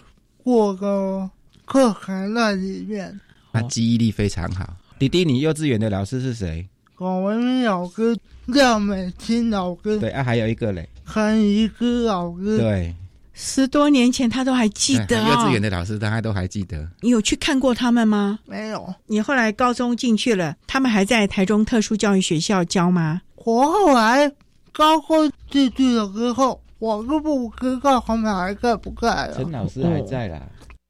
[0.44, 1.30] 过的
[1.66, 3.20] 课程在里面。
[3.62, 4.76] 他记忆力非常好。
[5.00, 6.68] 弟弟，你幼稚园的老师是谁？
[6.96, 10.00] 广文明老师、廖美清老师。
[10.00, 12.58] 对啊，还有一个嘞，韩怡之老师。
[12.58, 12.96] 对，
[13.34, 15.30] 十多年前他都还记得、哦。
[15.30, 16.90] 幼稚园的老师大家都还记得。
[17.02, 18.40] 你有去看过他们吗？
[18.46, 18.92] 没有。
[19.06, 23.22] 你后来高中进去了，他们还在台中特殊教育学校教吗？
[23.46, 24.32] 我后来
[24.72, 29.36] 高中进去了之后，我都不知道他们还在不在了。
[29.36, 30.42] 陈老师还在啦。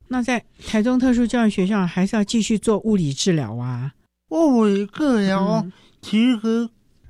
[0.09, 3.91] 那在台中特殊教育学校还是要继续做物理治疗啊？
[4.29, 6.69] 物理治疗、嗯、其实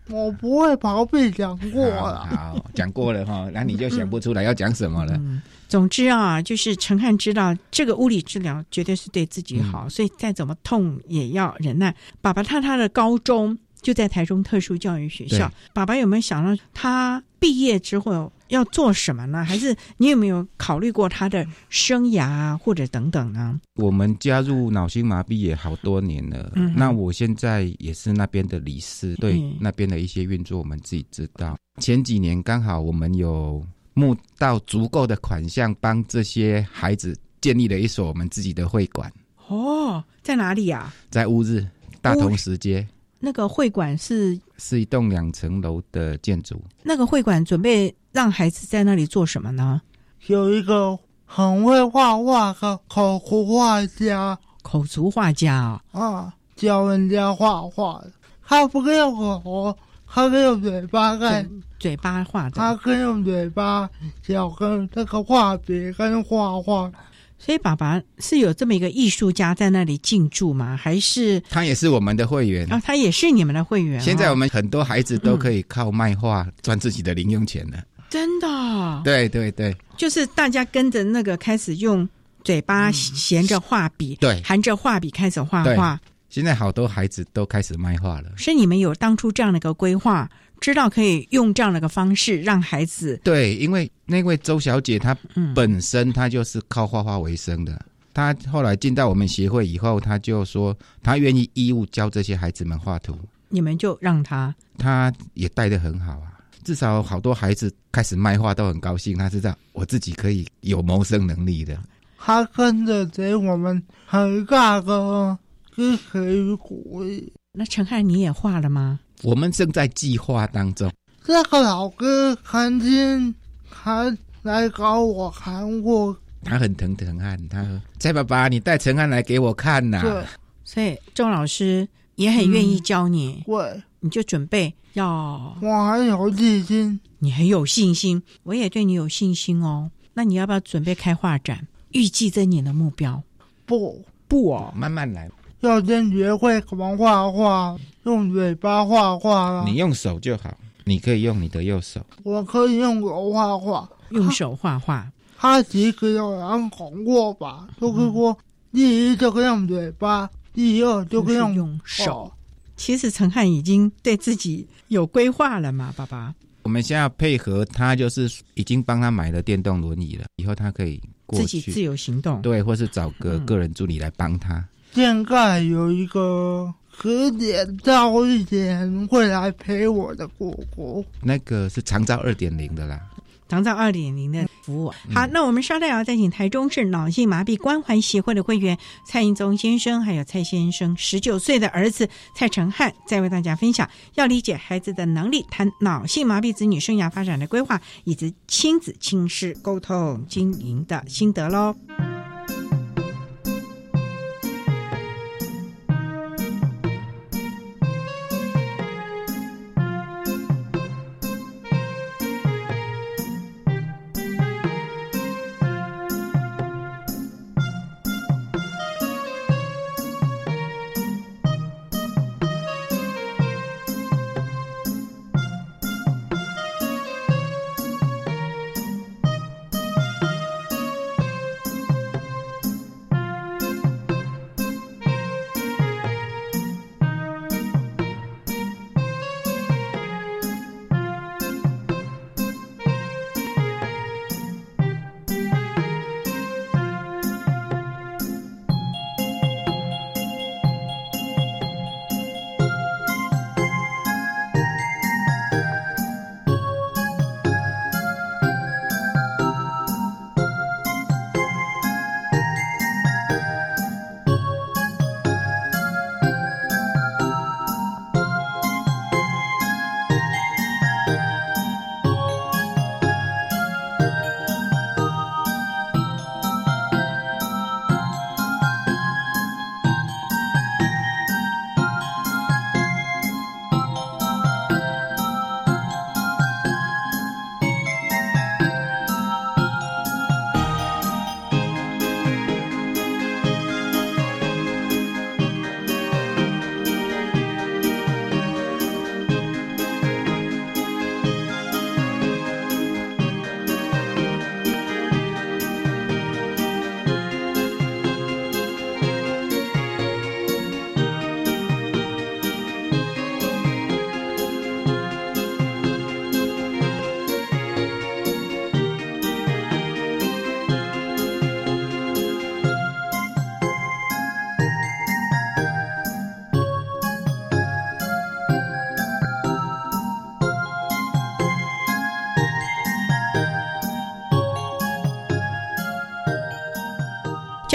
[0.10, 2.26] 我不会逃避讲过了。
[2.26, 5.14] 好，讲过了哈， 那你就想不出来要讲什么了。
[5.18, 11.96] 嗯、总之啊，就是陈汉知道这个物理治疗绝对是对自己好，嗯、所以再怎么痛也要忍耐。
[12.22, 18.32] 爸爸他他的高中就在台中特殊教育学校，爸爸有没有想到他毕业之后？
[18.50, 19.44] 要做什么呢？
[19.44, 23.60] 还是你有没有考虑过他的生涯啊，或者等等呢？
[23.76, 31.58] 我们加入脑性麻痹也好多年了，嗯、那我现在也是那边的理事，对、嗯、那边的一些运作我们自己知道。
[31.80, 39.12] 前几年刚好我们有募到足够的款项，帮这些孩子建立了一所我们自己的会馆。
[39.48, 40.94] 哦，在哪里啊？
[41.10, 41.66] 在乌日
[42.02, 42.88] 大同石街。
[43.20, 46.62] 那个会馆是是一栋两层楼的建筑。
[46.84, 49.82] 那个会馆准备让孩子在那里做什么呢？
[50.28, 58.04] 有一个很会画画的口图画家，口足画家啊，教人家画画。
[58.46, 63.90] 他不用口，他可以用嘴巴跟嘴巴画的，他可以用嘴巴、
[64.22, 66.92] 脚跟这个画笔跟画画。
[67.40, 70.76] 所以爸爸是有这么一个艺术家在那里进驻吗？
[70.76, 72.82] 还是他也是我们的会员啊？
[72.84, 74.02] 他也是你们的会员。
[74.02, 77.78] 现在我们很多孩子都可以靠卖画赚自己的零用钱了。
[78.10, 79.02] 真的？
[79.04, 82.08] 对对对，就是大家跟着那个开始用
[82.44, 86.00] 嘴巴衔着画笔，对，含着画笔开始画画。
[86.30, 88.30] 现在好多孩子都开始卖画了。
[88.36, 90.30] 是你们有当初这样的一个规划？
[90.60, 95.16] 知道可以用这样的一个方式让孩子对，因为那位周小姐她
[95.56, 97.80] 本身她就是靠画画为生的，
[98.14, 103.18] 她后来进到我们协会以后，她就说她愿意义务教这些孩子们画图，
[103.50, 106.34] 你们就让她，她也带的很好啊。
[106.64, 111.80] 至少好多孩子开始卖画都很高兴，他知道我自己可以有谋生能力的。
[112.18, 115.38] 他跟着给我们很大的
[115.74, 117.32] 支持与鼓励。
[117.54, 119.00] 那陈汉你也画了吗？
[119.24, 120.92] 我们正在计划当中。
[121.24, 123.34] 这个老哥曾经
[123.68, 130.24] 还来找我看过，他很疼陈汉，他说：“蔡爸爸，你带陈汉来给我看呐。”对，
[130.64, 133.44] 所以周老师也很愿意教你。
[133.46, 135.58] 对，你就准备要。
[135.62, 139.92] 我很有信心，你很有信心，我也对你有信心哦。
[140.14, 141.68] 那你要不要准备开画展？
[141.92, 143.22] 预计这年的目标？
[143.66, 145.30] 不不哦，慢慢来。
[145.62, 149.64] 要先学会怎么画画，用嘴巴画画。
[149.66, 150.56] 你用手就好，
[150.86, 152.00] 你可以用你的右手。
[152.24, 155.12] 我可以用手画画，用手画画。
[155.38, 158.38] 他其实有两种过法，就是说，
[158.72, 162.32] 第一就可以用嘴巴，第二就可以用用手。
[162.76, 166.34] 其实陈汉已经对自己有规划了嘛，爸爸。
[166.64, 174.64] 我们现在配合他，就是已经帮他买了电动轮椅了，以后他可以自己自由行动，对，或是找个个人助理来帮他。
[174.98, 183.00] 现在有一个十点到一点会来陪我的果果，那个是长照二点零的啦。
[183.48, 184.92] 长照二点零的服务。
[185.14, 188.76] 好，那我们稍待要再请台中市脑性麻痹关怀协会的会员
[189.06, 201.76] 蔡英宗先生，还有蔡先生十九岁的儿子蔡成汉，再为大家分享要理解孩子的能力，谈脑性麻痹子女生涯发展的规划，以及亲子亲师沟通经营的心得喽。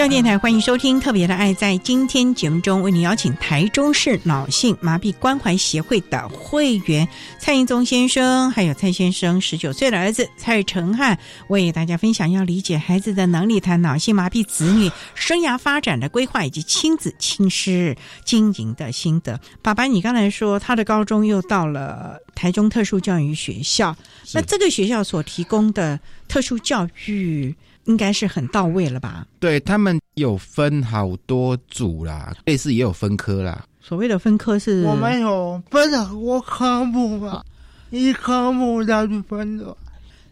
[0.03, 1.53] 教电台欢迎收听《特别的爱》。
[1.55, 7.07] 在今天节目中，为您邀请台中市脑性麻痹关怀协会的会员
[7.39, 17.95] 蔡英宗先生，还有蔡先生十九岁的儿子蔡成汉，为大家分享要理解孩子的能力，谈脑性麻痹子女生涯发展的规划，以及亲子亲师
[18.25, 19.39] 经营的心得。
[19.61, 23.95] 爸爸，你刚才说他的高中又到了台中特殊教育学校，
[24.33, 25.97] 那这个学校所提供的
[26.27, 27.55] 特殊教育。
[27.85, 29.27] 应该是很到位了吧？
[29.39, 33.65] 对他们有分好多组啦，类似也有分科啦。
[33.81, 37.43] 所谓的分科是，我们有分很多科目嘛，
[37.89, 39.75] 一科目要去分的，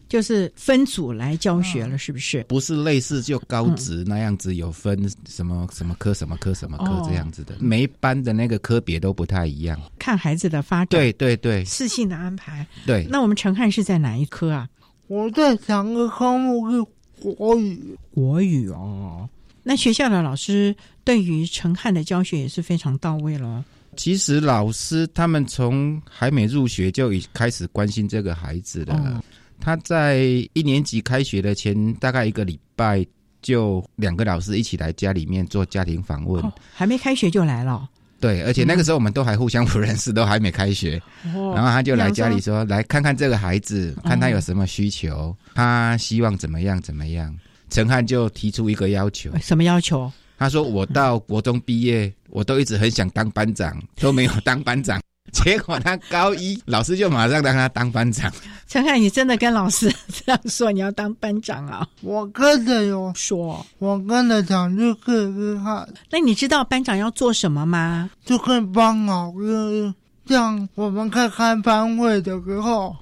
[0.07, 2.41] 就是分组来教学了，是不是？
[2.47, 4.97] 不是类似就高职那样子有分
[5.27, 10.87] 什么什么科、什么科、什么科这样子的，每一班的那个科别都不太一样，看孩子的发展。
[10.87, 12.65] 对对对，适性的安排。
[12.85, 14.69] 对，那我们陈汉是在哪一科啊？
[15.07, 16.85] 我在两个科目是。
[17.21, 19.29] 国语，国语哦。
[19.63, 23.63] 那学校的老师对于陈汉的教学也是非常到位了。
[23.95, 29.21] 其实老师他们从还没入学就已开始关心这个孩子了。
[29.59, 33.05] 他在一年级开学的前大概一个礼拜，
[33.41, 36.43] 就两个老师一起来家里面做家庭访问。
[36.73, 37.87] 还没开学就来了。
[38.21, 41.01] 对，而且那个时候我们都还互相不认识，都还没开学。
[41.23, 47.35] 然后他就来家里说：“来看看这个孩子，看他有什么需求，他希望怎么样怎么样。”
[47.71, 55.01] 陈汉就提出一个要求：“什么要求？”他说：“我到国中毕业，我都一直很想当班长，都没有当班长。”
[55.31, 58.31] 结果他高一，老师就马上让他当班长。
[58.67, 61.87] 陈凯，你真的跟老师这样说，你要当班长啊？
[62.01, 65.87] 我跟着有说，我跟着讲就可以看。
[66.09, 68.09] 那你知道班长要做什么吗？
[68.25, 69.93] 就可以帮老师，
[70.25, 72.95] 像我们开开班会的时候，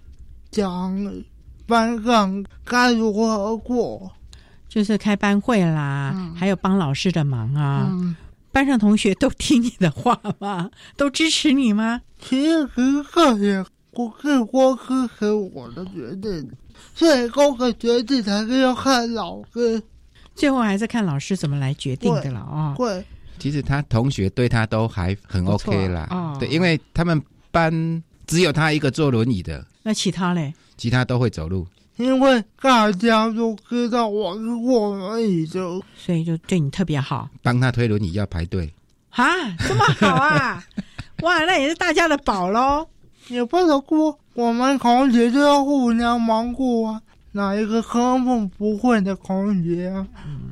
[0.51, 0.95] 讲
[1.65, 4.11] 班上该如何过，
[4.67, 7.89] 就是开班会啦，还有帮老师的忙啊。
[8.51, 10.69] 班上同学都听你的话吗？
[10.97, 12.01] 都支持你吗？
[12.19, 12.67] 其实
[13.13, 16.49] 这也不是光支持我的决定，
[16.93, 19.81] 最后的决定还是要看老师。
[20.35, 22.73] 最后还是看老师怎么来决定的了啊。
[22.77, 23.03] 会，
[23.37, 26.37] 其实他同学对他都还很 OK 啦。
[26.39, 27.21] 对，因为他们
[27.51, 30.53] 班只有他一个坐轮椅的，那其他嘞？
[30.77, 31.67] 其他都会走路。
[31.99, 37.29] 因为大家都知道我是坐轮椅的，所以就对你特别好。
[37.43, 38.73] 帮他推轮椅要排队
[39.09, 39.25] 啊，
[39.59, 40.63] 这么好啊！
[41.23, 42.87] 哇，那也是大家的宝喽。
[43.27, 47.01] 也不能哭我们同学就要互相忙顾啊，
[47.33, 49.93] 哪一个科目不会的同学，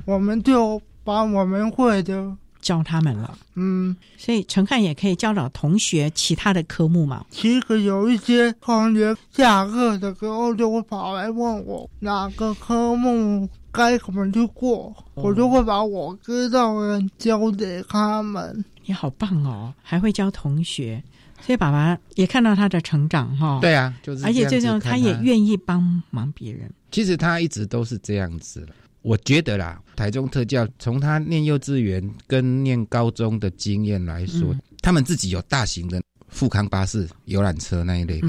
[0.05, 2.35] 我们就把我们会的。
[2.67, 7.25] 教他们了，嗯，所以陈汉也可以教导同学其他的科目嘛。
[7.29, 18.65] 其实有一些同学下课的时候就会跑来问我哪个科目该怎么去过，我就会把我知道的教给他们。
[18.85, 21.01] 你好棒哦，还会教同学，
[21.39, 23.59] 所以爸爸也看到他的成长哈。
[23.61, 26.69] 对啊，就是而且最重要，他也愿意帮忙别人。
[26.91, 28.67] 其实他一直都是这样子了。
[29.01, 38.27] 我觉得啦，台中特教从他念幼稚园跟念高中的经验来说，他们自己有大型的富康巴士、游览车那一类的。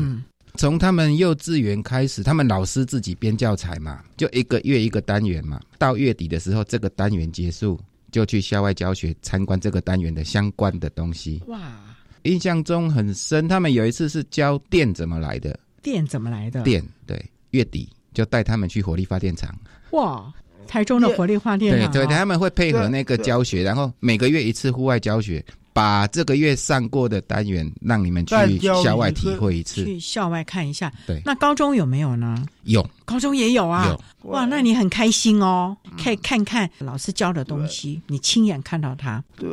[0.54, 5.60] 从他们幼稚园开始，他们老师自己编教材嘛，就一个月一个单元嘛。
[5.78, 7.78] 到月底的时候，这个单元结束，
[8.10, 11.42] 就去校外教学，参观这个单元的相关的东西。
[11.46, 11.80] 哇，
[12.22, 13.46] 印象中很深。
[13.48, 16.62] 他们有一次是教电怎么来的，电怎么来的？
[16.62, 19.56] 电对，月底就带他们去火力发电厂。
[19.90, 20.32] 哇。
[20.68, 28.34] 台中的火力发电厂，对对，他们会配合那个教学，然后每个月一次户外教学，把这个月上过的单元让你们去
[28.82, 30.92] 校外体会一次，去校外看一下。
[31.06, 32.44] 对，那高中有没有呢？
[32.64, 33.86] 有，高中也有啊。
[33.88, 39.24] 有哇，那你很开心哦，可以看看老师教的东西，你亲眼看到他。
[39.36, 39.48] 对，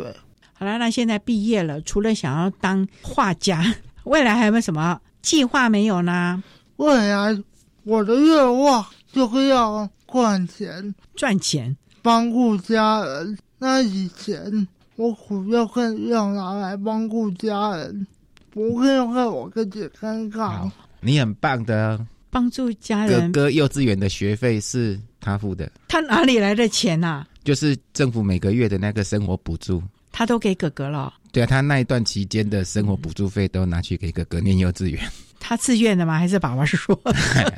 [0.54, 3.64] 好了，那现在毕业了，除了想要当画家，
[4.04, 6.44] 未来还有没有什么计划没有呢？
[6.78, 7.42] 未来
[7.84, 9.90] 我的愿望就是要。
[10.16, 13.38] 赚钱，赚钱，帮助家人。
[13.60, 18.08] 那以前我苦要更要拿来帮助家人，
[18.50, 20.72] 不会让我自己尴尬。
[21.02, 22.00] 你很棒的，
[22.30, 23.30] 帮助家人。
[23.34, 27.28] 哥哥幼稚园的学费是他付的，他哪里来的钱啊？
[27.44, 31.14] 就是政府每个月的那个生活补助，他都给哥哥了。
[31.34, 35.04] 对啊，他那一段期间的生活补助费都拿去给哥哥念幼稚园。
[35.48, 36.18] 他自愿的吗？
[36.18, 37.00] 还是爸爸说？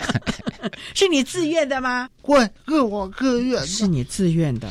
[0.94, 2.10] 是你自愿的吗？
[2.24, 3.66] 我，是我自愿。
[3.66, 4.68] 是你自愿的。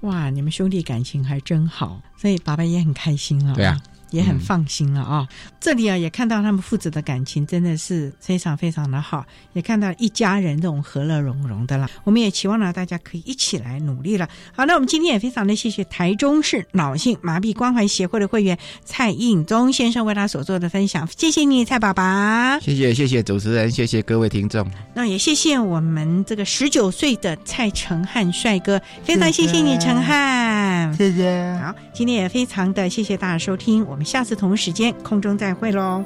[0.00, 3.54] 哇，你们兄弟感情还真好，所以爸爸也很开心啊。
[3.54, 3.78] 对啊，
[4.12, 5.26] 也很放心了啊。
[5.60, 11.88] 这里啊，也看到他们父子的感情真的是非常非常的好，也看到一家人这种和乐融融的了。
[12.04, 14.28] 我们也期望呢，大家可以一起来努力了。
[14.54, 22.58] 好，那我们今天也非常的谢谢台中市脑性麻痹关怀协会的会员蔡应宗先生为他所做的分享，谢谢你，蔡爸爸。
[22.60, 24.68] 谢谢谢谢主持人，谢谢各位听众。
[24.94, 31.58] 那也谢谢我们这个十九岁的蔡成汉帅哥，非常谢谢你，成汉，谢谢。
[31.62, 36.04] 好，今天也非常的谢谢大家收听，我们下次同一时间空中再会喽。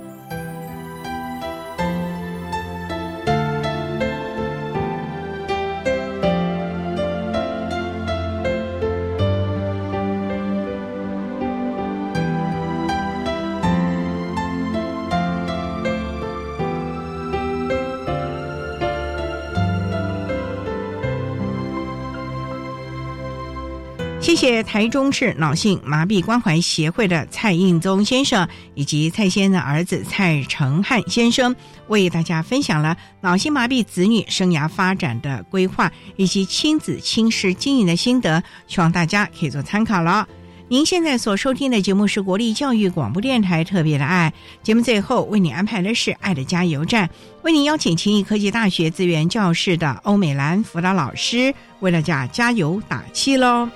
[24.47, 31.57] 谢台中市脑性麻痹关怀协会的蔡应宗先生以及蔡先生的儿子蔡成汉先生，
[31.89, 40.29] 为大家分享了脑性麻痹子女生涯发展的规划以及亲子亲师经营的心得，希望大家可以做参考了。
[40.69, 44.33] 您现在所收听的节目是国立教育广播电台特别的爱
[44.63, 47.11] 节目，最后为你安排的是爱的加油站，
[47.43, 53.69] 为您邀请勤艺科技大学资源教室的欧美兰辅导老师为大家加油打气喽。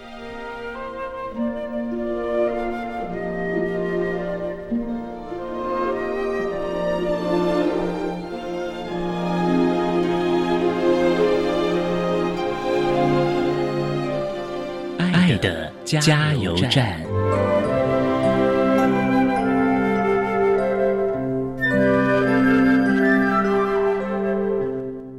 [15.99, 17.01] 加油站。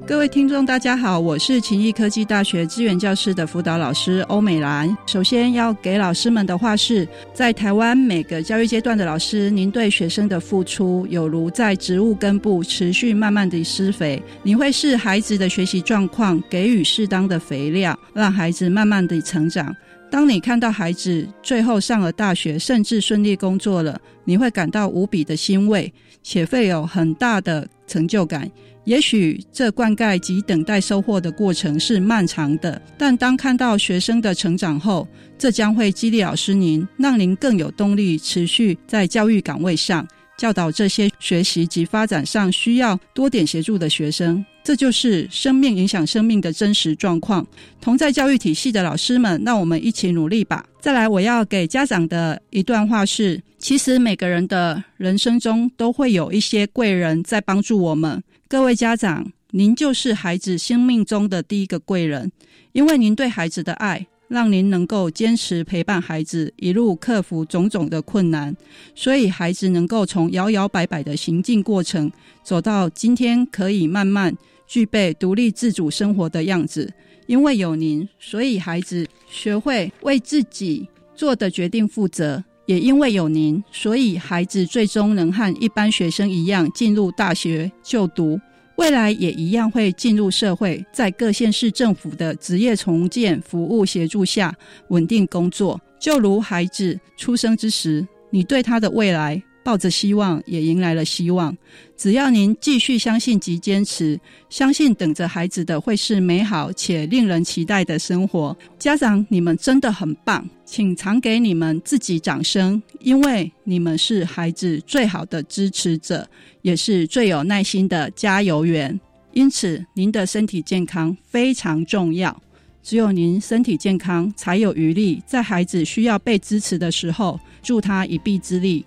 [0.07, 4.95] 各位听众，大家好，我是勤益科技大学资源教室的辅导老师欧美兰。
[5.07, 19.75] 首先要给老师们的话是，在台湾每个教育阶段的老师，您对学生的付出，有如在植物根部持续慢慢的施肥，你会视孩子的学习状况，给予适当的肥料，让孩子慢慢的成长。
[20.11, 25.91] 当你看到孩子最后上了大学，甚至顺利工作了，你会感到无比的欣慰，
[26.21, 28.51] 且会有很大的成就感。
[28.83, 35.07] 也许这灌溉及等待收获的过程是漫长的，但当看到学生的成长后，
[35.37, 40.05] 这将会激励老师您，让您更有动力持续在教育岗位上
[40.37, 44.43] 教导这些学习及发展上需要多点协助的学生。
[44.63, 47.45] 这就是生命影响生命的真实状况。
[47.79, 50.65] 同在教育体系的老师们，让我们一起努力吧。
[50.79, 58.23] 再来，我要给家长的一段话是：其实每个人的人生中都会有一些贵人在帮助我们。
[58.47, 62.31] 各位家长，您就是孩子生命中的第一个贵人，
[62.71, 68.55] 因为您对孩子的爱，让您能够坚持陪伴孩子一路克服种种的困难，
[68.93, 72.11] 所以孩子能够从摇摇摆摆的行进过程，
[72.43, 74.35] 走到今天可以慢慢
[74.71, 76.89] 具备独立自主生活的样子。
[77.27, 82.41] 因为有您，所以孩子学会为自己做的决定负责。
[82.67, 88.39] 也因为有您，所以孩子最终能和一般学生一样进入大学就读，
[88.77, 94.55] 未来也一样会进入社会，在各县市政府的职业重建服务协助下
[94.87, 95.77] 稳定工作。
[95.99, 101.55] 就如孩子出生之时，你对他的未来抱着希望，也迎来了希望。
[101.95, 108.57] 只要您继续相信及坚持，相信等着孩子的会是美好且令人期待的生活。
[108.79, 116.27] 家长，你们真的很棒，请常给你们自己掌声，因为你们是孩子最好的支持者，
[116.63, 118.99] 也是最有耐心的加油员。
[119.33, 122.41] 因此，您的身体健康非常重要。
[122.83, 128.83] 只有您身体健康，才有余力在孩子需要被支持的时候助他一臂之力。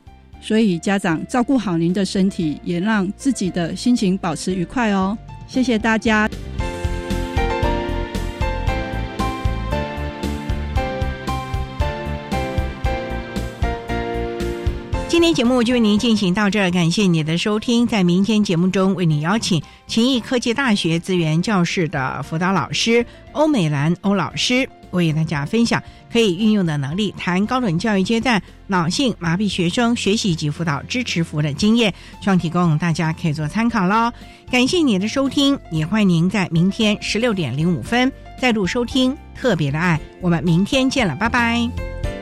[0.46, 5.16] 所以，家长照顾好您的身体，也让自己的心情保持愉快哦。
[5.48, 6.28] 谢谢大家。
[15.08, 17.86] 今天节目就为您进行到这儿，感谢你的收听。
[17.86, 25.82] 在明天节目中，为你邀请勤益科技大学资源教室的辅导老师欧美兰欧老师，为大家分享
[26.12, 34.12] 可以运用的能力，谈高等教育阶段脑性麻痹学生学习及辅导支持服务的经验，希望提供大家可以做参考喽。
[34.50, 40.00] 感谢你的收听，也欢迎您在明天十六点零五分再度收听特别的爱。
[40.20, 42.13] 我们明天见了，拜拜。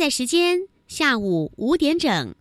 [0.00, 2.34] 在时间下午五点整。